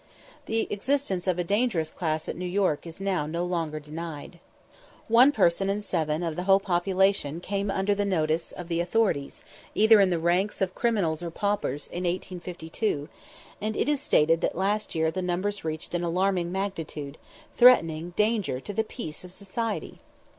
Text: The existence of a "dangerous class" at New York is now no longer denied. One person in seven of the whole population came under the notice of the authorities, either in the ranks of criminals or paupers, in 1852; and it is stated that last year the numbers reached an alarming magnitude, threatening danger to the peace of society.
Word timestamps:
The 0.47 0.65
existence 0.73 1.27
of 1.27 1.37
a 1.37 1.43
"dangerous 1.43 1.91
class" 1.91 2.27
at 2.27 2.35
New 2.35 2.47
York 2.47 2.87
is 2.87 2.99
now 2.99 3.27
no 3.27 3.45
longer 3.45 3.79
denied. 3.79 4.39
One 5.07 5.31
person 5.31 5.69
in 5.69 5.83
seven 5.83 6.23
of 6.23 6.35
the 6.35 6.45
whole 6.45 6.59
population 6.59 7.39
came 7.39 7.69
under 7.69 7.93
the 7.93 8.03
notice 8.03 8.51
of 8.51 8.67
the 8.67 8.79
authorities, 8.79 9.43
either 9.75 10.01
in 10.01 10.09
the 10.09 10.17
ranks 10.17 10.59
of 10.59 10.73
criminals 10.73 11.21
or 11.21 11.29
paupers, 11.29 11.85
in 11.89 12.05
1852; 12.05 13.09
and 13.61 13.77
it 13.77 13.87
is 13.87 14.01
stated 14.01 14.41
that 14.41 14.57
last 14.57 14.95
year 14.95 15.11
the 15.11 15.21
numbers 15.21 15.63
reached 15.63 15.93
an 15.93 16.03
alarming 16.03 16.51
magnitude, 16.51 17.19
threatening 17.55 18.09
danger 18.15 18.59
to 18.59 18.73
the 18.73 18.83
peace 18.83 19.23
of 19.23 19.31
society. 19.31 19.99